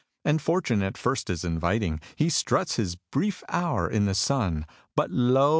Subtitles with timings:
[0.25, 5.11] And fortune at first is inviting He struts his brief hour in the sun But,
[5.11, 5.49] lo!